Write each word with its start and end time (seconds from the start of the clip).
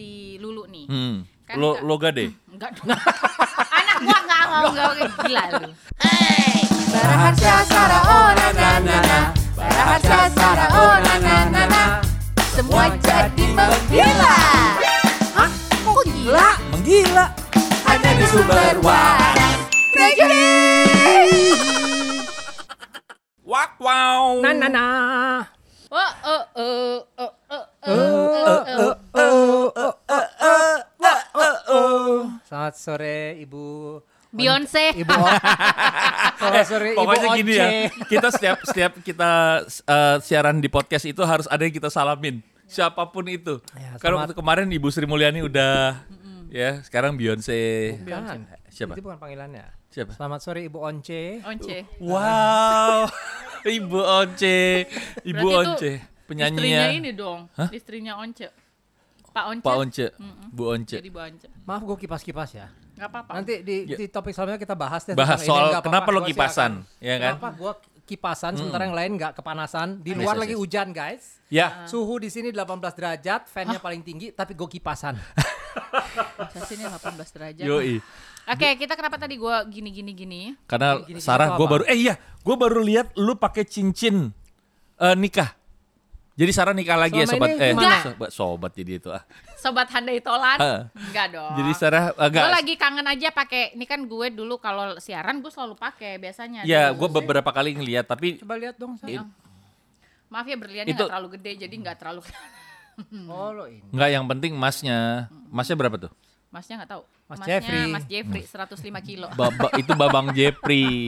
si 0.00 0.40
Lulu 0.40 0.64
nih. 0.64 0.88
Hmm. 0.88 1.28
Kan 1.44 1.60
Lo 1.60 1.76
enggak. 1.76 1.84
lo 1.84 1.94
gade. 2.00 2.26
Enggak 2.56 2.70
dong. 2.80 2.88
Anak 3.68 3.96
gua 4.00 4.18
enggak 4.24 4.44
mau 4.48 4.64
enggak 4.72 4.90
gila 4.96 5.44
lu. 5.60 5.68
Baraharsa 6.90 7.54
Sara 7.68 7.98
oh 8.02 8.28
na 8.34 8.48
na 8.50 8.68
na 8.82 8.96
na 8.98 9.18
Baraharsa 9.54 10.18
Sara 10.32 10.66
oh 10.74 10.94
na 10.98 11.14
na 11.22 11.36
na 11.54 11.62
na 11.70 11.82
Semua 12.50 12.90
jadi 12.98 13.46
menggila 13.54 14.36
Hah? 15.38 15.50
Kok 15.86 16.02
gila? 16.02 16.48
Menggila. 16.74 17.24
Hanya 17.86 18.10
di 18.18 18.26
sumber 18.26 18.76
waras 18.82 19.54
Tragedi 19.94 20.50
Wak 23.46 23.78
wow. 23.78 24.42
Na 24.42 24.50
na 24.50 24.66
na. 24.66 24.86
Oh, 25.90 26.12
oh, 26.26 26.42
oh, 26.58 26.98
oh. 27.22 27.39
Selamat 32.44 32.76
sore 32.76 33.40
Ibu 33.40 33.96
Beyonce. 34.36 34.92
Ibu 35.00 35.08
Selamat 36.38 36.66
sore 36.68 36.92
Ibu 36.92 37.00
Pokoknya 37.00 37.28
gini 37.40 37.52
ya, 37.56 37.88
Once. 37.88 38.04
kita 38.12 38.28
setiap 38.28 38.58
setiap 38.68 38.92
kita 39.00 39.64
eh, 39.64 40.16
siaran 40.20 40.60
di 40.60 40.68
podcast 40.68 41.08
itu 41.08 41.24
harus 41.24 41.48
ada 41.48 41.64
yang 41.64 41.72
kita 41.72 41.88
salamin, 41.88 42.44
siapa 42.68 43.08
pun 43.08 43.24
itu. 43.32 43.64
Ya, 43.72 43.96
Kalau 43.96 44.20
kemarin 44.28 44.68
Ibu 44.68 44.92
Sri 44.92 45.08
Mulyani 45.08 45.40
udah, 45.40 46.04
ya 46.52 46.84
sekarang 46.84 47.16
Beyonce. 47.16 47.96
Bukan. 48.04 48.44
Siapa? 48.68 48.92
Itu 48.92 49.08
bukan 49.08 49.16
panggilannya. 49.16 49.64
Siapa? 49.88 50.14
Selamat 50.20 50.44
sore 50.44 50.68
Ibu 50.68 50.78
Once. 50.84 51.40
Once. 51.48 51.76
Wow, 51.96 53.08
Ibu 53.80 53.98
Once, 54.04 54.84
Ibu 55.24 55.48
Berarti 55.48 55.96
itu 55.96 56.09
Once, 56.32 56.52
Istrinya 56.52 56.86
ini 56.90 57.10
dong. 57.10 57.40
Istrinya 57.70 58.12
Once. 58.16 58.46
Pak 59.28 59.44
Once. 59.46 59.62
Pak 59.62 59.74
Once, 59.76 60.04
Bu 60.48 60.62
Once. 60.68 60.90
Jadi 60.92 61.08
Bu 61.08 61.18
Once. 61.18 61.46
Maaf 61.62 61.82
gue 61.82 61.96
kipas-kipas 61.98 62.50
ya. 62.52 62.66
Enggak 62.94 63.08
apa-apa. 63.08 63.32
Nanti 63.32 63.54
di, 63.60 63.76
Ya. 63.86 63.96
di 63.96 64.06
topik 64.06 64.30
selanjutnya 64.30 64.60
kita 64.60 64.74
bahas 64.74 65.02
deh. 65.02 65.14
Bahas 65.14 65.38
ini. 65.38 65.48
soal 65.48 65.70
Nggak 65.70 65.84
kenapa 65.84 66.08
lo 66.10 66.20
kipasan, 66.22 66.72
akan- 66.82 67.00
ya 67.00 67.14
kan? 67.16 67.32
Kenapa 67.34 67.48
gue 67.52 67.72
kipasan 68.04 68.52
sementara 68.54 68.82
yang 68.84 68.92
lain 68.92 69.10
nggak 69.14 69.32
kepanasan. 69.34 69.88
Di 69.98 70.12
Yes, 70.12 70.18
luar 70.18 70.34
yes, 70.34 70.42
lagi 70.42 70.52
yes. 70.52 70.60
hujan 70.60 70.88
guys. 70.90 71.22
Ya, 71.46 71.66
Suhu 71.84 72.18
di 72.18 72.26
sini 72.26 72.50
18 72.50 72.66
derajat, 72.92 73.46
fan-nya 73.46 73.78
paling 73.78 74.02
tinggi, 74.02 74.30
tapi 74.30 74.52
gue 74.52 74.66
kipasan. 74.68 75.14
Saya 76.50 76.64
sini 76.64 76.82
18 76.82 76.98
derajat. 77.30 77.64
yoi. 77.64 78.02
Oke, 78.42 78.68
kita 78.76 78.94
kenapa 78.94 79.14
tadi 79.14 79.38
gua 79.38 79.62
gini 79.62 79.88
gini 79.88 80.10
gini? 80.10 80.42
Karena 80.64 80.98
Gini-gini 80.98 81.22
Sarah, 81.22 81.54
tuh 81.54 81.56
gue 81.56 81.66
apa? 81.66 81.72
baru, 81.72 81.84
eh 81.86 81.98
iya, 82.00 82.14
gue 82.18 82.56
baru 82.56 82.82
lihat 82.82 83.14
lu 83.14 83.36
pakai 83.36 83.62
cincin 83.62 84.34
eh, 84.98 85.14
nikah. 85.14 85.54
Jadi 86.40 86.50
Sarah 86.50 86.72
nikah 86.72 86.96
lagi 86.96 87.14
ya 87.14 87.28
Selama 87.28 87.36
sobat, 87.36 87.48
ini 87.50 87.60
eh 87.60 87.70
gimana? 87.70 87.98
sobat, 88.00 88.30
sobat 88.32 88.72
jadi 88.72 88.92
itu 88.96 89.08
ah. 89.10 89.20
Sobat 89.54 89.88
Handai 89.88 90.18
Tolan? 90.18 90.56
Enggak 90.90 91.26
dong. 91.30 91.52
Jadi 91.54 91.72
Sarah 91.76 92.16
agak, 92.16 92.40
Gue 92.40 92.52
lagi 92.54 92.74
kangen 92.74 93.04
aja 93.04 93.28
pakai 93.28 93.62
ini 93.70 93.84
kan 93.84 94.00
gue 94.00 94.26
dulu 94.30 94.56
kalau 94.56 94.96
siaran 94.96 95.38
gue 95.38 95.48
selalu 95.48 95.76
pakai 95.76 96.16
biasanya. 96.16 96.64
ya 96.64 96.90
gue 96.90 97.08
beberapa 97.12 97.44
kali 97.46 97.76
ngeliat 97.76 98.08
tapi 98.08 98.40
Coba 98.40 98.56
lihat 98.56 98.74
dong. 98.74 98.96
it- 98.96 99.04
Saya. 99.04 99.28
Maaf 100.26 100.46
ya 100.46 100.56
berliannya 100.56 100.88
Itu- 100.88 100.96
nggak 100.96 101.12
terlalu 101.12 101.28
gede 101.36 101.52
jadi 101.60 101.74
nggak 101.76 101.96
terlalu 101.98 102.20
Oh 103.26 103.50
lo 103.50 103.64
ini. 103.64 103.84
nggak 103.90 104.10
yang 104.10 104.24
penting 104.26 104.52
emasnya, 104.54 105.28
emasnya 105.46 105.72
berapa 105.74 105.96
tuh? 105.98 106.12
Masnya 106.50 106.82
nggak 106.82 106.90
tahu. 106.90 107.02
Mas 107.30 107.38
Masnya 107.38 107.62
Jeffrey. 107.62 107.82
Mas 107.94 108.04
Jeffrey 108.10 108.42
105 108.42 109.06
kilo. 109.06 109.26
Baba, 109.38 109.70
itu 109.78 109.92
Babang. 109.94 110.26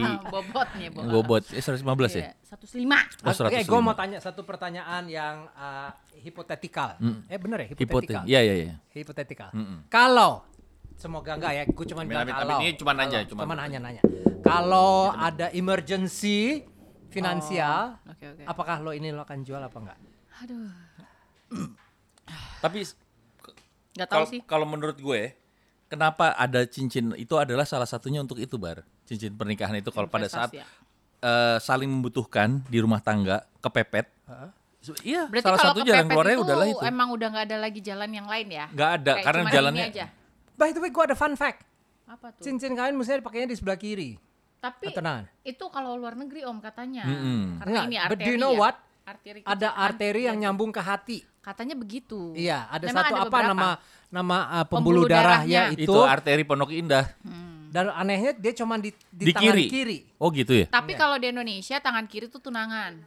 Ah, 0.03 0.23
Bobotnya 0.31 0.89
bobot. 0.95 1.43
Bobot, 1.43 1.45
eh 1.51 1.59
115 1.59 1.83
ya? 2.15 2.31
Iya, 2.31 2.33
105. 2.47 3.27
Oh, 3.27 3.51
Oke, 3.51 3.59
105. 3.67 3.71
gue 3.71 3.81
mau 3.83 3.95
tanya 3.99 4.19
satu 4.23 4.47
pertanyaan 4.47 5.03
yang 5.11 5.51
uh, 5.59 5.91
hipotetikal. 6.15 6.95
Eh 7.27 7.39
bener 7.43 7.67
ya, 7.67 7.75
Hipote. 7.75 7.83
hipotetikal. 7.83 8.25
Iya, 8.25 8.41
iya, 8.41 8.55
iya. 8.55 8.75
Hipotetikal. 8.95 9.51
Mm-mm. 9.51 9.91
Kalau 9.91 10.47
semoga 10.95 11.35
enggak 11.35 11.53
ya, 11.59 11.63
gue 11.67 11.87
cuma 11.91 12.07
bilang 12.07 12.23
kalau. 12.31 12.59
Ini 12.63 12.79
cuman 12.79 12.95
nanya, 13.03 13.19
cuman 13.27 13.59
hanya 13.59 13.79
nanya. 13.83 14.03
Kalau 14.47 15.11
ada 15.11 15.51
emergency 15.51 16.63
finansial, 17.11 17.99
Oke 18.07 18.25
oke. 18.31 18.43
apakah 18.47 18.79
lo 18.79 18.95
ini 18.95 19.11
lo 19.11 19.27
akan 19.27 19.43
jual 19.43 19.59
apa 19.59 19.79
enggak? 19.79 19.99
Aduh, 20.47 20.71
Tapi 22.63 22.79
nggak 23.93 24.07
tahu 24.07 24.17
kalau 24.17 24.27
sih. 24.29 24.41
kalau 24.45 24.67
menurut 24.67 24.97
gue, 24.97 25.37
kenapa 25.87 26.33
ada 26.33 26.65
cincin 26.65 27.13
itu 27.15 27.35
adalah 27.35 27.65
salah 27.65 27.85
satunya 27.85 28.19
untuk 28.19 28.37
itu 28.37 28.57
bar. 28.57 28.83
Cincin 29.05 29.33
pernikahan 29.33 29.75
itu 29.75 29.89
kalau 29.89 30.07
pada 30.07 30.27
saat 30.27 30.51
ya. 30.51 30.65
eh, 31.21 31.57
saling 31.59 31.87
membutuhkan 31.87 32.65
di 32.67 32.79
rumah 32.79 32.99
tangga 32.99 33.45
kepepet. 33.59 34.09
So, 34.83 34.99
iya, 35.01 35.31
Berarti 35.31 35.47
salah 35.47 35.59
kalau 35.59 35.71
satu 35.71 35.81
jalan 35.81 35.95
kepepet 36.01 36.11
keluarnya 36.11 36.35
itu 36.35 36.43
udahlah 36.43 36.67
itu. 36.67 36.83
emang 36.83 37.09
udah 37.13 37.29
nggak 37.31 37.45
ada 37.47 37.57
lagi 37.61 37.81
jalan 37.81 38.11
yang 38.11 38.27
lain 38.27 38.49
ya? 38.51 38.67
Nggak 38.67 38.91
ada, 38.99 39.13
Kayak 39.15 39.25
karena 39.25 39.43
jalannya- 39.47 39.87
aja. 39.87 40.07
By 40.53 40.69
the 40.71 40.81
way, 40.83 40.91
gue 40.91 41.05
ada 41.05 41.15
fun 41.15 41.35
fact. 41.35 41.63
Apa 42.05 42.35
tuh? 42.35 42.43
Cincin 42.43 42.75
kawin 42.75 42.93
mestinya 42.93 43.23
dipakainya 43.23 43.49
di 43.49 43.57
sebelah 43.57 43.79
kiri. 43.79 44.19
Tapi 44.59 44.95
nah. 44.97 45.27
itu 45.43 45.65
kalau 45.71 45.95
luar 45.95 46.15
negeri 46.15 46.43
om 46.43 46.59
katanya. 46.59 47.03
Mm-mm. 47.03 47.59
Karena 47.59 47.71
Enggak, 47.73 47.85
ini 47.85 47.97
but 47.97 48.03
arteri 48.05 48.23
do 48.23 48.31
you 48.31 48.39
know 48.39 48.53
ya. 48.53 48.61
what? 48.61 48.77
Arteri 49.03 49.41
Ada 49.43 49.55
kecil- 49.69 49.83
arteri 49.83 50.23
yang 50.27 50.37
nyambung 50.39 50.71
ke 50.71 50.79
hati. 50.79 51.19
Katanya 51.43 51.75
begitu. 51.75 52.31
Iya, 52.33 52.71
ada 52.71 52.87
Memang 52.87 53.03
satu 53.03 53.13
ada 53.13 53.21
apa 53.21 53.29
beberapa. 53.29 53.51
nama 53.51 53.69
nama 54.09 54.37
uh, 54.39 54.65
Pembuluh 54.65 55.03
pembuluh 55.03 55.05
darahnya 55.11 55.61
darahnya. 55.67 55.75
itu. 55.75 55.91
Itu 55.91 56.01
arteri 56.01 56.43
Pondok 56.43 56.71
Indah 56.71 57.07
Dan 57.67 57.89
anehnya 57.89 58.37
dia 58.37 58.53
cuma 58.53 58.77
di, 58.77 58.93
di, 59.11 59.25
di 59.27 59.33
tangan 59.33 59.49
kiri. 59.51 59.65
kiri. 59.67 59.99
Oh 60.21 60.29
gitu 60.29 60.53
ya. 60.55 60.67
Tapi 60.69 60.93
kalau 60.93 61.17
di 61.17 61.27
Indonesia 61.29 61.81
tangan 61.81 62.05
kiri 62.07 62.29
itu 62.29 62.39
tunangan. 62.39 63.01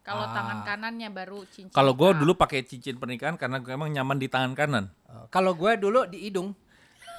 Kalau 0.00 0.20
Ah. 0.22 0.32
tangan 0.32 0.58
kanannya 0.62 1.08
baru 1.08 1.42
cincin. 1.44 1.72
Kalau 1.72 1.92
gue 1.92 2.12
dulu 2.14 2.32
pakai 2.34 2.62
cincin 2.62 2.94
pernikahan 2.94 3.34
karena 3.34 3.58
gue 3.58 3.68
emang 3.68 3.88
nyaman 3.88 4.16
di 4.16 4.28
tangan 4.28 4.52
kanan. 4.52 4.84
Uh, 5.04 5.24
Kalau 5.28 5.52
gue 5.52 5.76
dulu 5.76 6.04
di 6.06 6.28
hidung. 6.28 6.52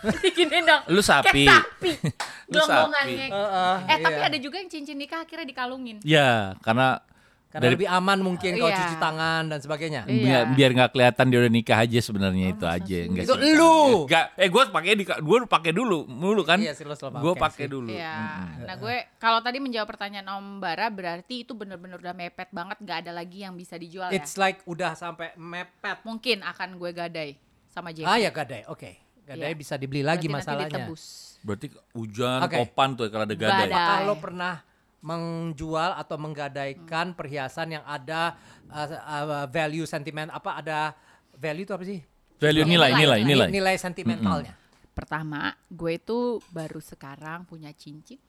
Gini 0.38 0.62
dong. 0.62 0.82
Lu 0.88 1.02
sapi. 1.02 1.44
Kayak 1.44 1.66
sapi. 1.66 1.92
Lu 2.54 2.62
sapi. 2.62 3.26
Eh 3.86 3.98
tapi 4.00 4.16
iya. 4.16 4.30
ada 4.30 4.38
juga 4.38 4.56
yang 4.58 4.70
cincin 4.70 4.96
nikah 4.96 5.26
akhirnya 5.26 5.44
dikalungin. 5.44 5.98
Ya, 6.00 6.54
karena 6.62 7.02
Karena 7.56 7.64
dari 7.64 7.74
lebih 7.74 7.88
aman 7.88 8.18
mungkin 8.20 8.52
kalau 8.54 8.68
Iya. 8.68 8.80
cuci 8.82 8.96
tangan 8.98 9.44
dan 9.48 9.60
sebagainya. 9.60 10.02
Iya. 10.04 10.40
biar, 10.50 10.70
nggak 10.72 10.90
kelihatan 10.92 11.26
dia 11.26 11.40
udah 11.40 11.54
nikah 11.54 11.78
aja 11.80 12.00
sebenarnya 12.00 12.46
itu 12.52 12.66
aja. 12.66 12.98
Enggak 13.02 13.24
Itu 13.24 13.34
lu. 13.56 13.78
Enggak, 14.04 14.26
eh 14.36 14.50
gue 14.50 14.64
pakai 14.68 14.92
di 14.94 15.04
gue 15.06 15.38
pakai 15.46 15.72
dulu, 15.72 16.04
mulu 16.06 16.44
kan. 16.44 16.60
Iya 16.60 16.72
sih, 16.72 16.84
lu 16.84 16.92
selalu 16.92 17.16
Gue 17.18 17.34
pakai 17.34 17.64
sih. 17.64 17.72
dulu. 17.72 17.90
Iya. 17.90 18.12
Mm-mm. 18.12 18.68
Nah 18.68 18.76
gue 18.78 18.96
kalau 19.16 19.40
tadi 19.40 19.58
menjawab 19.58 19.88
pertanyaan 19.88 20.28
Om 20.30 20.60
Bara 20.60 20.88
berarti 20.88 21.42
itu 21.42 21.52
bener-bener 21.52 21.96
udah 21.96 22.12
mepet 22.12 22.52
banget 22.52 22.76
nggak 22.78 22.98
ada 23.02 23.12
lagi 23.14 23.42
yang 23.42 23.54
bisa 23.54 23.76
dijual 23.76 24.08
ya. 24.08 24.16
It's 24.16 24.36
like 24.36 24.60
udah 24.66 24.92
sampai 24.94 25.32
mepet. 25.36 26.04
Mungkin 26.04 26.44
akan 26.44 26.76
gue 26.76 26.92
gadai 26.92 27.40
sama 27.68 27.90
Jeffrey. 27.90 28.06
Ah 28.06 28.18
ya 28.18 28.30
gadai, 28.30 28.64
oke. 28.66 28.92
Gadai 29.24 29.52
Iya. 29.52 29.58
bisa 29.58 29.74
dibeli 29.74 30.00
lagi 30.00 30.26
Berarti 30.26 30.30
nanti 30.30 30.46
masalahnya. 30.46 30.70
ditebus. 30.84 31.04
Berarti 31.42 31.68
hujan, 31.94 32.40
Oke. 32.42 32.58
topan 32.60 32.90
tuh 32.94 33.06
kalau 33.08 33.24
ada 33.24 33.34
gadai. 33.34 33.70
Lo 34.04 34.18
pernah 34.18 34.62
menjual 35.00 35.96
atau 35.96 36.16
menggadaikan 36.16 37.14
perhiasan 37.14 37.76
yang 37.76 37.86
ada 37.86 38.36
uh, 38.68 38.88
uh, 38.88 39.46
value 39.48 39.86
sentimen 39.86 40.28
apa 40.28 40.60
ada 40.60 40.80
value 41.36 41.64
itu 41.64 41.74
apa 41.74 41.84
sih? 41.84 42.00
Value 42.36 42.68
nilai, 42.68 42.92
Nilai, 42.92 43.00
nilai, 43.00 43.20
nilai. 43.24 43.48
Nilai 43.50 43.76
sentimentalnya. 43.76 44.54
Pertama, 44.92 45.56
gue 45.68 45.96
itu 45.96 46.40
baru 46.50 46.80
sekarang 46.80 47.44
punya 47.44 47.72
cincin. 47.72 48.20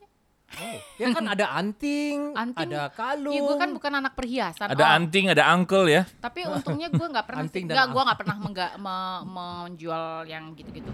Oh, 0.46 0.78
ya 0.94 1.10
kan 1.10 1.26
ada 1.26 1.58
anting, 1.58 2.30
Anting. 2.38 2.70
ada 2.70 2.86
kalung. 2.94 3.34
Iya, 3.34 3.42
gue 3.42 3.56
kan 3.58 3.70
bukan 3.74 3.92
anak 3.98 4.14
perhiasan. 4.14 4.70
Ada 4.70 4.86
Om. 4.86 4.96
anting, 5.02 5.24
ada 5.26 5.42
uncle 5.50 5.90
ya. 5.90 6.06
Tapi 6.22 6.46
untungnya 6.46 6.86
gue 6.86 7.02
nggak 7.02 7.26
pernah 7.26 7.42
nggak 7.50 7.86
gue 7.90 8.02
nggak 8.06 8.18
pernah 8.22 8.36
mengga, 8.38 8.66
me- 8.78 9.24
menjual 9.26 10.22
yang 10.30 10.54
gitu-gitu. 10.54 10.86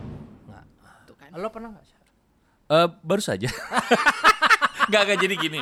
Tuh 1.04 1.16
kan. 1.20 1.28
Lo 1.36 1.52
pernah 1.52 1.76
nggak? 1.76 1.84
Eh 2.72 2.86
baru 3.04 3.20
saja. 3.20 3.48
Enggak, 4.88 5.03
enggak 5.06 5.19
jadi 5.22 5.34
gini. 5.38 5.60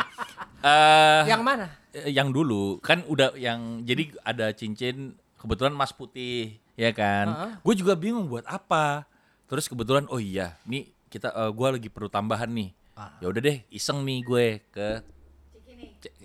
Eh 0.61 1.23
Yang 1.29 1.43
mana? 1.43 1.67
eh, 1.97 2.11
yang 2.13 2.29
dulu 2.31 2.79
kan 2.85 3.03
udah 3.09 3.35
yang 3.35 3.83
jadi 3.83 4.13
ada 4.23 4.53
cincin 4.53 5.17
kebetulan 5.41 5.73
emas 5.73 5.91
putih 5.97 6.61
ya 6.77 6.93
kan. 6.93 7.27
Heeh. 7.29 7.53
Gue 7.65 7.75
juga 7.77 7.97
bingung 7.97 8.29
buat 8.29 8.45
apa. 8.47 9.09
Terus 9.51 9.67
kebetulan 9.67 10.07
oh 10.13 10.23
iya, 10.23 10.55
nih 10.63 10.87
kita 11.11 11.35
eh, 11.35 11.51
gua 11.51 11.75
lagi 11.75 11.91
perlu 11.91 12.07
tambahan 12.07 12.47
nih. 12.47 12.71
Ah. 12.95 13.19
Ya 13.19 13.27
udah 13.33 13.41
deh, 13.43 13.59
iseng 13.73 14.07
nih 14.07 14.23
gue 14.23 14.47
ke 14.71 14.89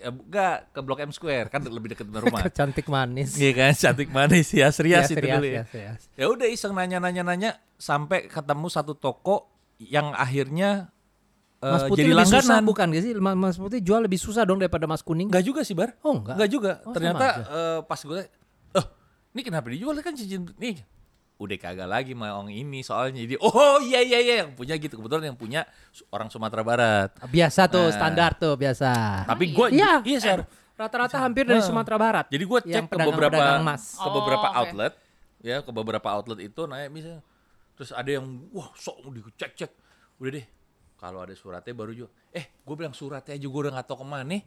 enggak 0.06 0.72
ke 0.72 0.80
Blok 0.84 1.00
M 1.04 1.12
Square 1.12 1.48
kan 1.52 1.64
lebih 1.64 1.96
dekat 1.96 2.08
dengan 2.08 2.28
rumah. 2.30 2.48
Cantik 2.58 2.88
manis. 2.88 3.36
Iya 3.36 3.52
kan, 3.56 3.72
cantik 3.74 4.10
manis 4.12 4.48
ya, 4.60 4.68
serius 4.72 5.10
itu 5.10 5.20
dulu 5.20 5.48
ya. 5.48 5.64
Ya 6.16 6.26
udah 6.30 6.48
iseng 6.48 6.72
nanya-nanya-nanya 6.76 7.60
sampai 7.76 8.30
ketemu 8.32 8.68
satu 8.72 8.94
toko 8.96 9.52
yang 9.82 10.16
akhirnya 10.16 10.95
Mas 11.58 11.84
putih 11.86 12.04
jadi 12.04 12.14
lebih 12.14 12.32
susah 12.32 12.58
bukan 12.62 12.86
gak 12.90 13.02
sih? 13.02 13.12
Ma- 13.16 13.34
Mas 13.34 13.56
putih 13.56 13.80
jual 13.80 14.00
lebih 14.00 14.18
susah 14.18 14.44
dong 14.44 14.58
daripada 14.58 14.86
mas 14.86 15.02
kuning. 15.02 15.28
Enggak 15.28 15.44
juga 15.44 15.62
sih, 15.62 15.74
Bar. 15.74 15.98
Oh, 16.02 16.20
enggak. 16.20 16.36
Enggak 16.36 16.50
juga. 16.50 16.72
Oh, 16.82 16.94
Ternyata 16.94 17.26
eh, 17.42 17.80
pas 17.82 17.98
gue, 17.98 18.22
oh, 18.74 18.86
ini 19.32 19.42
kenapa 19.42 19.68
dijual 19.68 19.98
kan 20.00 20.14
cincin 20.14 20.46
nih? 20.54 20.84
Udah 21.36 21.58
kagak 21.58 21.86
lagi 21.86 22.14
mau 22.14 22.46
ini 22.46 22.80
soalnya. 22.80 23.20
Jadi, 23.20 23.36
oh 23.38 23.82
iya 23.82 24.00
iya 24.00 24.20
iya 24.20 24.36
yang 24.42 24.54
punya 24.54 24.76
gitu. 24.76 24.96
Kebetulan 24.96 25.30
yang 25.30 25.38
punya 25.38 25.66
orang 26.08 26.30
Sumatera 26.30 26.62
Barat. 26.62 27.10
Biasa 27.26 27.68
tuh, 27.68 27.88
Nah. 27.88 27.94
standar 27.94 28.32
tuh, 28.34 28.54
biasa. 28.56 29.24
Tapi 29.26 29.52
gue 29.52 29.68
Iya, 29.74 30.00
iya, 30.02 30.20
Sar. 30.20 30.48
Rata-rata 30.76 31.18
hampir 31.18 31.44
dari. 31.44 31.60
Sumatera 31.60 31.96
Barat. 31.96 32.26
Jadi 32.28 32.44
gue 32.44 32.60
cek 32.64 32.86
ke 32.86 32.98
beberapa 33.02 33.42
emas. 33.58 33.96
ke 33.96 34.10
beberapa 34.10 34.48
Oh, 34.50 34.60
outlet 34.62 34.94
ya 35.40 35.62
ke 35.62 35.70
beberapa 35.70 36.08
outlet 36.10 36.42
itu 36.42 36.66
naik 36.66 36.90
misalnya 36.90 37.22
terus 37.74 37.94
ada 37.94 38.10
yang 38.10 38.26
wah 38.50 38.66
sok 38.74 38.98
mau 39.00 39.14
dicek 39.14 39.54
cek 39.54 39.72
udah 40.18 40.32
deh 40.34 40.46
kalau 41.06 41.20
ada 41.22 41.34
suratnya 41.38 41.74
baru 41.78 41.92
jual 41.94 42.10
eh 42.34 42.46
gue 42.66 42.76
bilang 42.76 42.98
suratnya 42.98 43.38
aja 43.38 43.46
gue 43.46 43.62
udah 43.62 43.74
nggak 43.78 43.88
tahu 43.88 44.02
ke 44.02 44.08
mana 44.10 44.38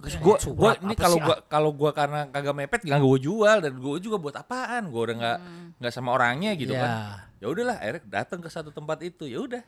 Terus 0.00 0.16
gua, 0.16 0.36
Surat 0.40 0.56
gua 0.56 0.72
ini 0.80 0.94
kalau 0.96 1.16
sih, 1.20 1.24
gua 1.28 1.36
kalau 1.44 1.70
gua 1.76 1.90
karena 1.92 2.24
kagak 2.32 2.56
mepet 2.56 2.80
nggak 2.88 3.00
gue 3.04 3.18
jual. 3.20 3.56
Dan 3.60 3.72
gue 3.76 3.96
juga 4.00 4.16
buat 4.16 4.32
apaan? 4.32 4.88
Gue 4.88 5.02
udah 5.12 5.16
nggak 5.20 5.38
nggak 5.76 5.92
sama 5.92 6.16
orangnya 6.16 6.56
gitu 6.56 6.72
Ya. 6.72 6.80
kan. 6.80 6.90
Ya 7.36 7.46
udahlah 7.52 7.76
akhirnya 7.76 8.02
datang 8.08 8.40
ke 8.40 8.48
satu 8.48 8.72
tempat 8.72 9.04
itu. 9.04 9.28
Ya 9.28 9.44
udah 9.44 9.62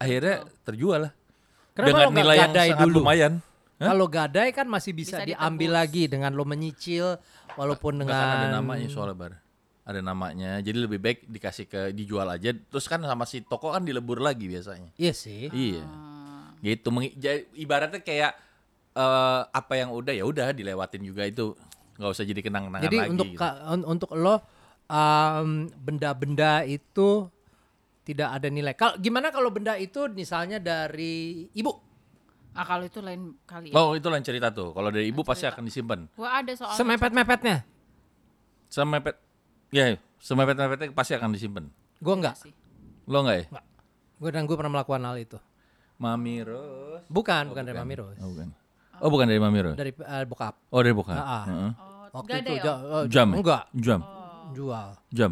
akhirnya 0.00 0.48
terjual 0.64 0.98
lah. 1.08 1.12
Kenapa 1.76 1.88
dengan 1.92 2.00
lo 2.00 2.10
nggak 2.10 2.24
nilai 2.24 2.36
yang 2.36 2.52
sangat 2.56 2.86
dulu? 2.88 2.98
lumayan. 3.04 3.32
Hah? 3.80 3.88
Kalau 3.96 4.06
gadai 4.12 4.48
kan 4.52 4.66
masih 4.68 4.92
bisa, 4.92 5.20
Bisa 5.20 5.28
diambil 5.28 5.70
lagi 5.72 6.04
dengan 6.04 6.36
lo 6.36 6.44
menyicil 6.44 7.16
walaupun 7.56 8.00
dengan 8.00 8.16
ada 8.16 8.48
namanya 8.60 8.88
soalnya 8.92 9.16
bar 9.16 9.32
ada 9.82 9.98
namanya 9.98 10.58
jadi 10.58 10.76
lebih 10.78 10.98
baik 10.98 11.18
dikasih 11.26 11.64
ke 11.64 11.80
dijual 11.90 12.26
aja 12.26 12.52
terus 12.52 12.84
kan 12.84 13.00
sama 13.00 13.24
si 13.24 13.40
toko 13.40 13.70
kan 13.70 13.80
dilebur 13.80 14.18
lagi 14.18 14.46
biasanya 14.46 14.92
Iya 14.94 15.12
sih. 15.12 15.48
iya 15.48 15.84
gitu 16.60 16.88
mengi- 16.88 17.16
ja- 17.16 17.44
ibaratnya 17.54 17.98
kayak 17.98 18.32
eh, 18.92 19.40
apa 19.46 19.72
yang 19.74 19.90
udah 19.90 20.12
ya 20.12 20.22
udah 20.22 20.50
dilewatin 20.50 21.00
juga 21.00 21.24
itu 21.24 21.56
nggak 21.96 22.10
usah 22.10 22.24
jadi 22.24 22.40
kenang-kenangan 22.40 22.84
Jadi 22.86 22.96
lagi 22.98 23.10
untuk 23.10 23.26
gitu. 23.28 23.40
ka- 23.40 23.60
un- 23.68 23.86
untuk 23.86 24.10
lo 24.14 24.36
um, 24.86 25.48
benda-benda 25.78 26.64
itu 26.64 27.28
tidak 28.02 28.32
ada 28.32 28.48
nilai. 28.48 28.74
Kalau 28.74 28.96
gimana 28.96 29.28
kalau 29.28 29.48
benda 29.48 29.76
itu 29.76 30.08
misalnya 30.08 30.58
dari 30.58 31.46
ibu? 31.50 31.70
Ah 32.50 32.66
kalau 32.66 32.82
itu 32.82 32.98
lain 32.98 33.38
kali 33.44 33.70
ya. 33.70 33.78
oh 33.78 33.94
itu 33.94 34.06
lain 34.06 34.20
cerita 34.20 34.50
tuh 34.50 34.72
kalau 34.72 34.90
dari 34.90 35.06
ibu 35.06 35.22
pasti 35.22 35.46
akan 35.46 35.62
disimpan 35.62 36.00
Gua 36.12 36.42
ada 36.42 36.50
soal 36.52 36.74
Semepet-mepetnya? 36.74 37.62
semepet 38.66 39.14
ya 39.70 39.84
semepet 40.16 40.54
mepetnya 40.54 40.90
pasti 40.90 41.12
akan 41.12 41.30
disimpan 41.30 41.64
Gue 41.96 42.14
enggak. 42.14 42.34
sih. 42.36 42.52
lo 43.04 43.20
nggak 43.20 43.36
ya 43.36 43.44
Gue 44.16 44.28
dan 44.28 44.44
gue 44.44 44.52
pernah 44.52 44.68
melakukan 44.70 45.00
hal 45.00 45.16
itu. 45.16 45.38
Mami 45.96 46.40
Ros 46.40 47.00
Bukan, 47.06 47.48
bukan 47.48 47.62
dari 47.62 47.72
Mami 47.74 47.94
Rose. 47.94 48.18
oh, 48.18 48.28
bukan 48.28 48.48
oh 48.96 49.08
bukan 49.08 49.26
dari 49.26 49.36
Mami 49.38 49.58
Ros 49.60 49.76
Dari 49.76 49.92
eh, 49.92 50.24
bokap. 50.24 50.54
oh 50.66 50.80
dari 50.80 50.92
bukan 50.92 51.14
Ah, 51.14 51.24
ah. 51.24 51.44
Heeh. 51.46 51.70
Oh, 51.72 52.04
Waktu 52.12 52.26
gak 52.26 52.38
itu 52.38 52.42
ada 52.42 52.52
ya? 52.52 52.62
ja- 52.62 52.82
eh, 52.82 53.04
jam? 53.06 53.28
Enggak, 53.32 53.62
jam 53.72 54.00
jual. 54.50 54.88
jam 55.08 55.30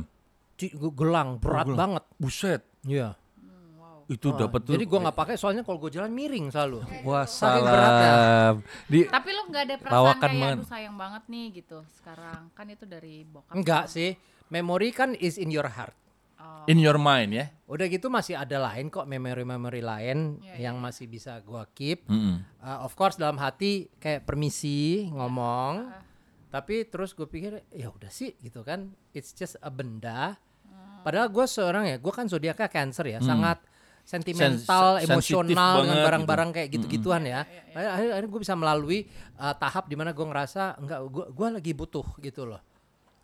Ci- 0.54 0.72
gu- 0.72 0.90
gelang 0.92 1.36
berat 1.36 1.66
banget. 1.68 2.04
buset 2.16 2.62
Iya. 2.82 3.12
Itu 4.08 4.32
dapat 4.32 4.64
tuh 4.64 4.72
Jadi 4.72 4.84
gue 4.88 4.98
nggak 5.04 5.16
pakai 5.16 5.36
soalnya 5.36 5.60
kalau 5.60 5.76
gue 5.76 5.92
jalan 5.92 6.08
miring 6.08 6.48
selalu. 6.48 6.80
Wah 7.04 7.28
salam. 7.28 8.64
Di 8.88 9.04
Tapi 9.04 9.30
lo 9.36 9.42
nggak 9.52 9.62
ada 9.68 9.76
perasaan 9.76 10.16
kayak 10.16 10.32
banget. 10.32 10.56
aduh 10.56 10.68
sayang 10.68 10.96
banget 10.96 11.22
nih 11.28 11.46
gitu 11.60 11.78
sekarang. 11.92 12.48
Kan 12.56 12.66
itu 12.72 12.84
dari 12.88 13.28
bokap. 13.28 13.52
Enggak 13.52 13.84
sih. 13.92 14.16
Memori 14.48 14.88
kan 14.96 15.12
is 15.12 15.36
in 15.36 15.52
your 15.52 15.68
heart. 15.68 15.92
in 16.68 16.76
your 16.80 16.96
mind 16.96 17.32
ya. 17.32 17.48
Udah 17.64 17.88
gitu 17.88 18.08
masih 18.12 18.36
ada 18.36 18.56
lain 18.60 18.88
kok 18.92 19.08
memori-memori 19.08 19.80
lain 19.80 20.40
Iya, 20.40 20.68
yang 20.68 20.76
masih 20.80 21.08
bisa 21.08 21.40
gua 21.40 21.64
keep. 21.72 22.04
Mm-mm. 22.08 22.44
Uh, 22.60 22.78
of 22.84 22.92
course 22.92 23.16
dalam 23.16 23.36
hati 23.40 23.88
kayak 23.96 24.24
permisi 24.28 25.08
ngomong. 25.12 25.88
Ah. 25.88 26.00
Tapi 26.48 26.88
terus 26.88 27.12
gue 27.12 27.28
pikir 27.28 27.60
ya 27.72 27.92
udah 27.92 28.08
sih 28.08 28.32
gitu 28.40 28.64
kan. 28.64 28.88
It's 29.12 29.36
just 29.36 29.60
a 29.60 29.68
benda. 29.68 30.36
Ah. 30.68 31.00
Padahal 31.04 31.28
gue 31.28 31.44
seorang 31.44 31.84
ya, 31.88 31.96
gue 32.00 32.12
kan 32.12 32.24
zodiaknya 32.28 32.68
Cancer 32.68 33.04
ya, 33.04 33.20
sangat 33.20 33.60
sentimental, 34.08 34.96
Sen- 34.96 35.04
emosional 35.04 35.52
dengan 35.78 35.92
banget 35.92 36.06
barang-barang 36.08 36.50
kayak 36.56 36.68
gitu-gituan 36.72 37.22
Iya, 37.22 37.28
ya. 37.28 37.40
Akhirnya, 37.44 37.90
akhirnya, 37.92 38.12
akhirnya 38.16 38.30
gue 38.32 38.40
bisa 38.40 38.54
melalui 38.56 38.98
uh, 39.36 39.52
tahap 39.52 39.84
di 39.84 39.96
mana 40.00 40.16
gue 40.16 40.24
ngerasa 40.24 40.80
enggak, 40.80 41.00
gue 41.06 41.24
gua 41.28 41.48
lagi 41.52 41.72
butuh 41.76 42.06
gitu 42.18 42.48
loh. 42.48 42.60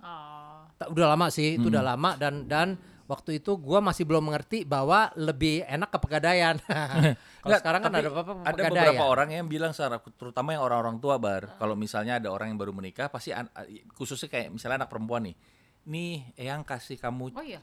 Oh. 0.05 0.69
Udah 0.93 1.09
lama 1.09 1.33
sih, 1.33 1.57
itu 1.57 1.73
udah 1.73 1.81
lama 1.81 2.21
dan 2.21 2.45
dan 2.45 2.77
waktu 3.05 3.41
itu 3.41 3.57
gua 3.57 3.81
masih 3.81 4.05
belum 4.05 4.29
mengerti 4.29 4.65
bahwa 4.65 5.09
lebih 5.17 5.65
enak 5.65 5.89
ke 5.89 5.99
pegadaian. 5.99 6.57
Kalau 7.41 7.49
Nggak, 7.49 7.61
sekarang 7.61 7.81
kan 7.81 7.93
ada 7.93 8.09
apa-apa 8.09 8.33
Ada 8.45 8.63
beberapa 8.69 9.05
orang 9.05 9.29
yang 9.33 9.47
bilang 9.49 9.73
secara 9.73 9.97
terutama 10.01 10.53
yang 10.53 10.65
orang-orang 10.65 10.97
tua 10.97 11.17
bar, 11.17 11.57
kalau 11.57 11.73
misalnya 11.73 12.17
ada 12.17 12.29
orang 12.29 12.53
yang 12.53 12.61
baru 12.61 12.73
menikah 12.73 13.09
pasti 13.09 13.33
an- 13.33 13.53
khususnya 13.93 14.29
kayak 14.29 14.49
misalnya 14.49 14.85
anak 14.85 14.91
perempuan 14.93 15.29
nih. 15.29 15.37
Nih, 15.85 16.33
yang 16.37 16.65
kasih 16.65 16.97
kamu 16.97 17.33
Oh 17.33 17.45
iya. 17.45 17.61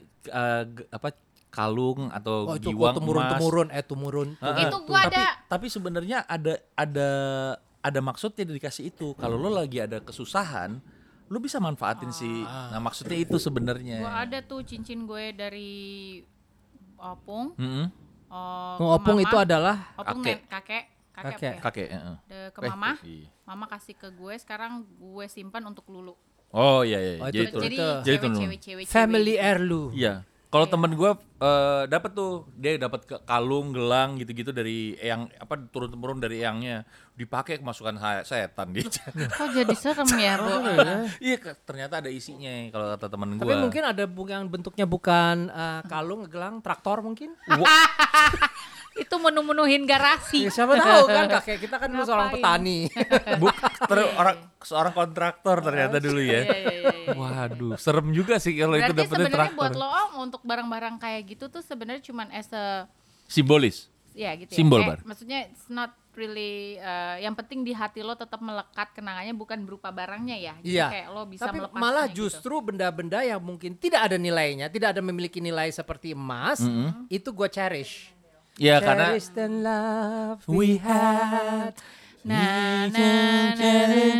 ge- 0.64 0.86
apa 0.88 1.10
kalung 1.52 2.08
atau 2.08 2.48
Oh 2.48 2.56
itu 2.56 2.72
giwang 2.72 2.96
temurun 2.96 3.20
emas. 3.20 3.32
temurun 3.34 3.68
eh 3.68 3.84
temurun. 3.84 4.28
Ah, 4.38 4.56
Itu 4.58 4.72
ah. 4.74 4.82
gua 4.82 5.00
tapi, 5.04 5.14
ada. 5.14 5.24
Tapi 5.46 5.66
sebenarnya 5.68 6.18
ada 6.26 6.56
ada 6.74 7.08
ada 7.78 8.00
maksudnya 8.00 8.48
dikasih 8.48 8.88
itu. 8.88 9.12
Kalau 9.14 9.36
lo 9.36 9.52
lagi 9.52 9.76
ada 9.76 10.00
kesusahan, 10.00 10.80
lo 11.26 11.38
bisa 11.38 11.58
manfaatin 11.58 12.08
sih. 12.10 12.40
Nah, 12.40 12.80
maksudnya 12.80 13.18
itu 13.18 13.36
sebenarnya. 13.36 14.00
Gua 14.00 14.24
ada 14.24 14.40
tuh 14.40 14.62
cincin 14.62 15.04
gue 15.04 15.24
dari 15.30 15.72
opung. 16.96 17.52
Mm-mm. 17.54 17.86
Oh, 18.26 18.40
Oh, 18.74 18.76
ke 18.78 18.84
opung 18.96 19.16
mama. 19.16 19.26
itu 19.28 19.36
adalah 19.36 19.76
opung 19.94 20.24
kakek. 20.24 20.38
kakek. 20.48 20.84
Kakek. 21.12 21.28
Kakek. 21.28 21.44
ya? 21.44 21.60
Kakek, 21.60 21.88
heeh. 21.90 22.16
De- 22.24 22.50
ke 22.50 22.58
Eh, 22.58 22.70
mama. 22.72 22.90
iya. 23.02 23.28
Mama 23.44 23.64
kasih 23.68 23.92
ke 23.92 24.08
gue. 24.08 24.34
Sekarang 24.34 24.72
gue 24.88 25.26
simpan 25.28 25.60
untuk 25.62 25.84
lulu. 25.86 26.16
Oh 26.50 26.80
iya 26.80 26.96
iya. 26.96 27.14
Oh, 27.18 27.28
itu- 27.28 27.44
jadi 27.44 27.44
itu-. 27.46 27.60
Jadi 27.60 27.76
Jadi 28.02 28.16
cewek-cewek 28.32 28.58
cewek. 28.58 28.84
family 28.88 29.36
heirloom. 29.36 29.92
Iya. 29.92 30.24
Kalau 30.52 30.68
temen 30.68 30.92
gue 30.92 31.10
eh 31.38 31.82
dapat 31.88 32.12
tuh 32.12 32.44
dia 32.54 32.76
dapat 32.76 33.00
ke- 33.02 33.24
kalung, 33.24 33.72
gelang 33.72 34.20
gitu-gitu 34.20 34.52
dari 34.52 34.92
yang 34.94 35.32
apa 35.34 35.56
turun 35.66 35.88
temurun 35.88 36.20
dari 36.20 36.38
eyangnya 36.38 36.84
dipakai 37.12 37.56
kemasukan 37.56 37.96
setan 38.20 38.70
dia. 38.70 38.84
Kok 39.32 39.48
jadi 39.50 39.72
serem 39.72 40.04
ya, 40.12 40.36
Bu? 40.36 40.52
Iya 41.18 41.36
ke- 41.40 41.56
ternyata 41.58 41.98
ada 41.98 42.12
isinya 42.12 42.52
kalau 42.68 42.92
kata 42.92 43.06
temen 43.08 43.28
gue. 43.34 43.42
Tapi 43.42 43.56
mungkin 43.56 43.82
ada 43.82 44.04
yang 44.04 44.44
bentuknya 44.46 44.84
bukan 44.84 45.48
eh, 45.48 45.80
kalung, 45.88 46.28
gelang, 46.28 46.60
traktor 46.60 47.00
mungkin. 47.00 47.32
Itu 48.92 49.16
menu-menuhin 49.16 49.88
garasi. 49.88 50.44
Ya, 50.44 50.52
siapa 50.52 50.76
tahu 50.76 51.08
kan 51.08 51.24
kakek 51.32 51.64
kita 51.64 51.80
kan 51.80 51.88
dulu 51.88 52.04
seorang 52.04 52.28
Ngapain? 52.28 52.44
petani. 52.44 52.78
Buk, 53.40 53.56
ter- 53.88 54.12
orang 54.12 54.36
seorang 54.60 54.92
kontraktor 54.92 55.64
ternyata 55.64 55.96
dulu 55.96 56.20
ya. 56.20 56.44
Iya, 56.44 56.52
iya, 56.52 56.70
iya, 56.70 56.92
iya. 57.08 57.12
Waduh, 57.16 57.80
serem 57.80 58.12
juga 58.12 58.36
sih 58.36 58.52
kalau 58.52 58.76
itu 58.76 58.84
Berarti 58.84 59.00
dapetnya 59.00 59.16
sebenarnya 59.24 59.48
traktor. 59.48 59.56
buat 59.56 59.72
lo 59.72 59.88
Om, 59.88 60.10
untuk 60.42 60.50
barang-barang 60.50 60.98
kayak 60.98 61.22
gitu 61.30 61.46
tuh 61.46 61.62
sebenarnya 61.62 62.02
cuman 62.02 62.26
as 62.34 62.50
a 62.50 62.90
Simbolis. 63.30 63.86
ya 64.12 64.34
gitu 64.34 64.52
Simbol, 64.52 64.82
ya. 64.82 64.88
Bar. 64.92 64.98
maksudnya 65.06 65.46
it's 65.48 65.70
not 65.70 65.94
really 66.12 66.76
uh, 66.76 67.16
yang 67.16 67.32
penting 67.32 67.64
di 67.64 67.72
hati 67.72 68.04
lo 68.04 68.12
tetap 68.12 68.36
melekat 68.44 68.92
kenangannya 68.92 69.32
bukan 69.32 69.64
berupa 69.64 69.88
barangnya 69.88 70.36
ya. 70.36 70.54
Jadi 70.60 70.68
Iya. 70.76 70.86
kayak 70.92 71.08
lo 71.08 71.22
bisa 71.24 71.48
Tapi 71.48 71.64
malah 71.72 72.04
gitu. 72.12 72.28
justru 72.28 72.60
benda-benda 72.60 73.24
yang 73.24 73.40
mungkin 73.40 73.72
tidak 73.72 74.12
ada 74.12 74.20
nilainya, 74.20 74.68
tidak 74.68 74.92
ada 74.92 75.00
memiliki 75.00 75.40
nilai 75.40 75.72
seperti 75.72 76.12
emas, 76.12 76.60
itu 77.08 77.28
gue 77.32 77.48
cherish. 77.48 78.12
Ya 78.60 78.76
karena 78.84 79.16
Cherish 79.16 79.32
the 79.32 79.48
love 79.48 80.44
we 80.44 80.76
had. 80.76 81.72
Nah, 82.22 82.86
nah, 82.92 83.56
nah, 83.56 83.88
nah, 83.88 84.11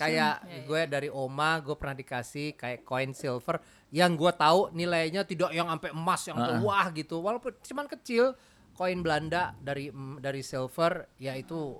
Kayak 0.00 0.34
gue 0.64 0.80
dari 0.88 1.08
oma, 1.12 1.60
gue 1.60 1.76
pernah 1.76 1.92
dikasih 1.92 2.56
kayak 2.56 2.88
koin 2.88 3.12
silver 3.12 3.60
yang 3.92 4.16
gue 4.16 4.32
tahu 4.32 4.72
nilainya 4.72 5.28
tidak 5.28 5.52
yang 5.52 5.68
sampai 5.68 5.90
emas 5.92 6.20
yang 6.24 6.36
sampai 6.40 6.56
wah 6.64 6.86
gitu. 6.96 7.20
Walaupun 7.20 7.52
cuman 7.60 7.84
kecil, 7.84 8.32
koin 8.72 9.04
Belanda 9.04 9.52
dari 9.60 9.92
dari 10.16 10.40
silver 10.40 11.04
ya 11.20 11.36
itu 11.36 11.76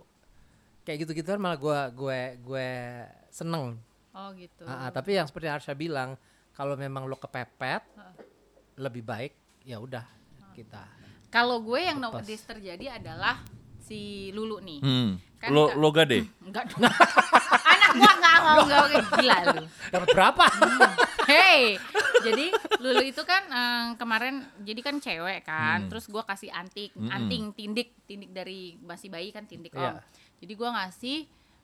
kayak 0.84 1.06
gitu-gitu 1.06 1.28
kan 1.32 1.40
malah 1.40 1.56
gue 1.56 1.80
gue 1.96 2.20
gue 2.44 2.68
seneng. 3.32 3.80
Oh 4.10 4.28
gitu. 4.36 4.66
Ah, 4.66 4.90
tapi 4.90 5.16
yang 5.16 5.24
seperti 5.24 5.46
Arsha 5.46 5.72
bilang, 5.72 6.18
kalau 6.52 6.74
memang 6.74 7.06
lo 7.06 7.16
kepepet, 7.16 7.86
lebih 8.76 9.06
baik 9.06 9.32
ya 9.64 9.78
udah 9.78 10.04
kita. 10.52 10.82
Kalau 11.30 11.62
gue 11.62 11.78
yang 11.78 12.02
notice 12.02 12.42
terjadi 12.42 12.98
adalah 12.98 13.38
si 13.78 14.28
Lulu 14.34 14.58
nih. 14.58 14.80
Hmm. 14.82 15.10
Kan 15.38 15.54
lo 15.54 15.72
lo 15.78 15.88
gade. 15.94 16.26
Enggak 16.42 16.74
gua 17.96 18.12
enggak 18.16 18.36
mau 18.42 18.58
enggak 18.66 18.80
oke, 18.86 18.96
gila 19.18 19.36
lu. 19.50 19.64
Dapat 19.90 20.08
berapa? 20.14 20.44
Hey, 21.24 21.78
jadi 22.20 22.46
Lulu 22.82 23.02
itu 23.06 23.22
kan 23.22 23.42
eh, 23.46 23.86
kemarin 23.96 24.42
jadi 24.62 24.80
kan 24.82 24.96
cewek 24.98 25.46
kan, 25.46 25.86
Hmm. 25.86 25.88
terus 25.92 26.10
gua 26.10 26.26
kasih 26.26 26.50
antik, 26.50 26.90
anting, 26.96 27.54
tindik, 27.54 27.94
tindik 28.04 28.30
dari 28.34 28.74
masih 28.82 29.08
bayi 29.12 29.30
kan 29.30 29.46
tindik 29.46 29.70
om. 29.72 29.82
Iya. 29.82 30.02
Jadi 30.42 30.52
gua 30.58 30.70
ngasih 30.74 31.18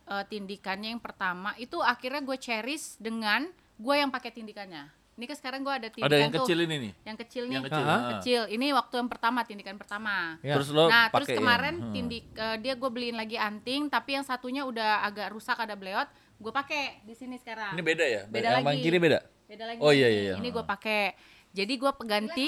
eh, 0.06 0.24
tindikannya 0.30 0.94
yang 0.94 1.02
pertama 1.02 1.50
itu 1.58 1.82
akhirnya 1.82 2.22
gue 2.22 2.38
cherish 2.38 2.94
dengan 3.02 3.50
gua 3.74 3.98
yang 3.98 4.10
pakai 4.12 4.30
tindikannya. 4.30 4.86
Ini 5.16 5.24
kan 5.24 5.36
sekarang 5.40 5.64
gua 5.64 5.80
ada 5.80 5.88
tindikan 5.88 6.12
Ada 6.12 6.16
yang 6.20 6.28
tuh, 6.28 6.44
kecil 6.44 6.58
ini 6.60 6.76
nih. 6.76 6.92
yang 7.02 7.16
kecil 7.16 7.42
nih, 7.48 7.54
Yang 7.56 7.64
kecil. 7.72 7.86
Ah. 7.88 8.00
kecil. 8.12 8.40
Ini 8.52 8.66
waktu 8.76 8.94
yang 9.00 9.08
pertama 9.08 9.38
tindikan 9.42 9.76
pertama. 9.80 10.36
Ya. 10.44 10.60
Terus 10.60 10.68
lo 10.70 10.92
Nah, 10.92 11.08
terus 11.08 11.24
yang- 11.26 11.40
kemarin 11.40 11.74
hmm. 11.80 11.92
tindik 11.96 12.24
eh, 12.36 12.56
dia 12.60 12.74
gue 12.76 12.90
beliin 12.92 13.16
lagi 13.16 13.40
anting, 13.40 13.88
tapi 13.88 14.12
yang 14.12 14.28
satunya 14.28 14.62
udah 14.62 15.00
agak 15.02 15.32
rusak 15.32 15.56
ada 15.56 15.72
bleot, 15.72 16.04
gue 16.36 16.52
pakai 16.52 17.00
di 17.00 17.16
sini 17.16 17.40
sekarang. 17.40 17.72
Ini 17.72 17.80
beda 17.82 18.04
ya? 18.04 18.22
Beda 18.28 18.60
yang 18.60 18.68
lagi. 18.68 18.84
kiri 18.84 19.00
beda? 19.00 19.24
Beda 19.48 19.64
lagi. 19.64 19.80
Oh, 19.80 19.88
iya, 19.88 20.04
iya, 20.06 20.20
iya. 20.22 20.34
Ini 20.36 20.48
gue 20.52 20.64
pakai. 20.68 21.16
Jadi 21.50 21.72
gue 21.74 21.92
peganti. 21.96 22.46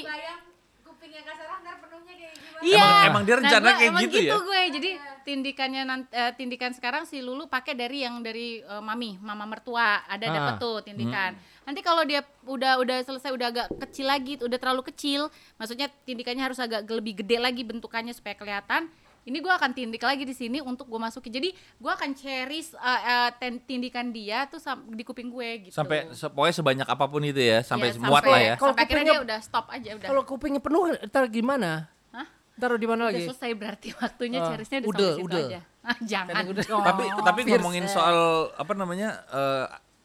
Kupingnya 0.98 1.22
Kak 1.22 1.34
Sarah 1.36 1.58
ntar 1.60 1.76
penuhnya 1.78 2.10
kayak 2.12 2.34
gimana? 2.34 2.60
Iya. 2.60 2.82
Emang- 2.82 3.06
emang 3.06 3.22
dia 3.22 3.36
rencana 3.38 3.62
gua- 3.62 3.78
kayak 3.78 3.86
emang 3.88 4.02
gitu 4.02 4.18
ya? 4.18 4.32
gue. 4.36 4.62
Jadi 4.72 4.90
tindikannya 5.22 5.82
nan- 5.84 6.10
eh, 6.10 6.32
tindikan 6.34 6.72
sekarang 6.72 7.02
si 7.04 7.16
Lulu 7.18 7.46
pakai 7.46 7.72
dari 7.72 8.02
yang 8.02 8.18
dari 8.18 8.58
eh, 8.58 8.82
mami, 8.82 9.14
mama 9.16 9.46
mertua. 9.46 10.02
Ada 10.04 10.26
Ah. 10.26 10.32
dapet 10.32 10.54
tuh 10.58 10.76
tindikan. 10.82 11.38
Nanti 11.62 11.80
kalau 11.80 12.02
dia 12.02 12.20
udah 12.42 12.76
udah 12.76 12.98
selesai 13.00 13.30
udah 13.30 13.46
agak 13.46 13.66
kecil 13.78 14.06
lagi, 14.06 14.34
udah 14.36 14.58
terlalu 14.58 14.82
kecil, 14.84 15.30
maksudnya 15.54 15.86
tindikannya 16.02 16.42
harus 16.42 16.58
agak 16.58 16.82
lebih 16.84 17.22
gede 17.22 17.38
lagi 17.38 17.62
bentukannya 17.62 18.10
supaya 18.10 18.34
kelihatan. 18.34 18.90
Ini 19.28 19.38
gue 19.38 19.52
akan 19.52 19.70
tindik 19.70 20.00
lagi 20.00 20.24
di 20.24 20.32
sini 20.32 20.58
untuk 20.58 20.88
gue 20.88 20.96
masukin. 20.96 21.28
Jadi 21.30 21.48
gue 21.52 21.92
akan 21.92 22.10
cherish 22.12 22.72
eh, 22.72 22.80
eh, 23.04 23.30
ten- 23.36 23.60
tindikan 23.60 24.08
dia 24.08 24.48
tuh 24.48 24.56
di 24.88 25.04
kuping 25.04 25.28
gue 25.28 25.68
gitu. 25.68 25.74
Sampai 25.74 26.08
se- 26.10 26.26
pokoknya 26.26 26.54
sebanyak 26.56 26.88
apa 26.88 27.04
pun 27.04 27.20
itu 27.22 27.36
ya, 27.36 27.60
sampai 27.60 27.92
Iya, 27.92 28.00
muat 28.00 28.24
lah 28.24 28.40
ya. 28.40 28.54
Kalau 28.56 28.72
Sampai 28.72 28.82
akhirnya 28.82 28.96
kupingnya- 29.04 29.14
dia 29.14 29.26
udah 29.28 29.38
stop 29.44 29.66
aja 29.68 29.90
udah. 29.94 30.08
Kalau 30.08 30.22
kupingnya 30.24 30.60
penuh 30.60 30.82
ntar 31.04 31.28
gimana? 31.28 31.92
Hah? 32.08 32.26
Taruh 32.56 32.74
di 32.74 32.88
mana 32.88 33.06
Udah 33.06 33.12
lagi? 33.12 33.28
selesai 33.28 33.50
berarti 33.52 33.88
waktunya 33.94 34.38
Oh, 34.40 34.48
cherishnya 34.48 34.78
udah 34.80 34.88
udah, 34.88 35.10
situ 35.12 35.26
udah. 35.28 35.40
aja. 35.44 35.60
Ah, 35.84 35.96
jangan 36.02 36.42
udah. 36.48 36.64
dong. 36.64 36.82
Tapi 36.82 37.02
tapi 37.22 37.40
ngomongin 37.46 37.84
soal 37.86 38.16
apa 38.52 38.72
namanya? 38.72 39.08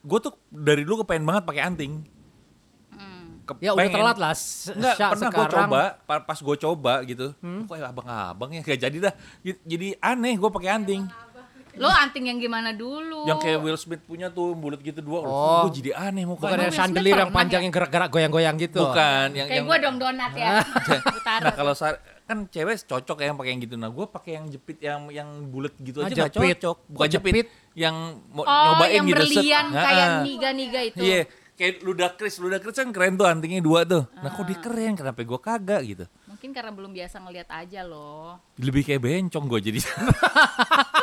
gue 0.03 0.19
tuh 0.19 0.35
dari 0.49 0.83
dulu 0.83 1.01
kepengen 1.01 1.23
banget 1.23 1.43
pakai 1.47 1.63
anting. 1.63 2.03
Ya 3.59 3.69
udah 3.69 3.83
Kepengen. 3.83 3.95
telat 3.99 4.17
lah. 4.17 4.33
Sya, 4.33 5.07
pernah 5.11 5.29
gue 5.29 5.47
coba, 5.49 5.81
pa- 5.99 6.23
pas 6.23 6.39
gue 6.39 6.55
coba 6.57 6.93
gitu. 7.03 7.27
Kok 7.35 7.75
ya 7.75 7.91
abang-abang 7.91 8.49
ya 8.49 8.61
kayak 8.61 8.79
jadi 8.81 8.97
dah. 9.03 9.13
Jadi 9.43 9.87
aneh 9.99 10.33
gue 10.33 10.49
pakai 10.49 10.69
anting. 10.71 11.03
Lo 11.73 11.89
anting 11.89 12.29
yang 12.29 12.37
gimana 12.37 12.69
dulu? 12.69 13.25
Yang 13.25 13.39
kayak 13.41 13.59
Will 13.59 13.75
Smith 13.75 14.05
punya 14.05 14.29
tuh 14.29 14.53
bulat 14.53 14.77
gitu 14.77 15.01
dua. 15.01 15.25
Oh. 15.25 15.65
gue 15.65 15.81
jadi 15.81 15.91
aneh 15.97 16.21
mau 16.21 16.37
Bukan 16.37 16.53
yang 16.53 16.69
chandelier 16.69 17.17
yang 17.17 17.33
panjang 17.33 17.59
ya? 17.59 17.65
yang 17.65 17.73
gerak-gerak 17.73 18.09
goyang-goyang 18.13 18.55
gitu. 18.61 18.79
Bukan 18.79 19.27
yang 19.33 19.47
kayak 19.49 19.57
yang 19.57 19.65
gue 19.65 19.77
dong 19.81 19.95
donat 19.97 20.31
ya. 20.37 20.61
Nah 21.43 21.51
kalau 21.51 21.73
kan 22.23 22.37
cewek 22.47 22.77
cocok 22.87 23.17
ya 23.19 23.25
yang 23.27 23.37
pakai 23.41 23.51
yang 23.51 23.61
gitu. 23.65 23.75
Nah 23.75 23.89
gue 23.89 24.05
pakai 24.05 24.31
yang 24.37 24.45
jepit 24.47 24.77
yang 24.79 25.09
yang 25.09 25.27
bulat 25.49 25.73
gitu 25.75 25.99
Ah, 25.99 26.07
aja 26.07 26.13
nggak 26.23 26.31
jepit. 26.31 26.55
cocok. 26.61 26.77
Bukan 26.87 27.07
jepit. 27.09 27.31
jepit. 27.33 27.47
Yang 27.73 27.95
mau 28.29 28.43
oh, 28.45 28.63
nyobain 28.69 28.93
yang 28.93 29.05
gitu. 29.05 29.15
berlian 29.17 29.65
Nah, 29.67 29.83
kayak 29.83 30.07
ah. 30.07 30.21
niga-niga 30.21 30.79
itu. 30.85 31.01
Iya, 31.01 31.19
kayak 31.63 31.79
ludacris, 31.79 32.43
ludacris 32.43 32.75
kan 32.75 32.91
keren 32.91 33.15
tuh 33.15 33.23
antingnya 33.23 33.63
dua 33.63 33.87
tuh. 33.87 34.03
Nah 34.19 34.27
kok 34.27 34.43
Ah. 34.43 34.47
dia 34.51 34.59
keren, 34.59 34.99
kenapa 34.99 35.23
gue 35.23 35.39
kagak 35.39 35.81
gitu? 35.87 36.05
Mungkin 36.27 36.51
karena 36.51 36.75
belum 36.75 36.91
biasa 36.91 37.23
ngelihat 37.23 37.47
aja 37.47 37.87
loh. 37.87 38.35
Lebih 38.59 38.83
kayak 38.83 38.99
bencong 38.99 39.47
gue 39.47 39.59
jadi. 39.63 39.79